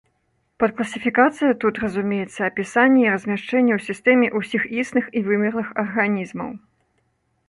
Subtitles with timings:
[0.61, 6.49] Пад класіфікацыяй тут разумеецца апісанне і размяшчэнне ў сістэме ўсіх існых і вымерлых арганізмаў.